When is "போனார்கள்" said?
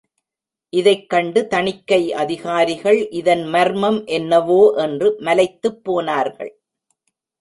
5.83-6.53